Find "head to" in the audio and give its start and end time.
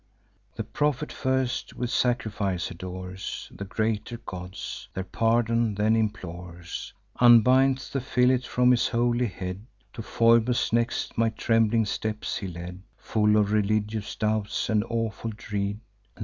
9.27-10.01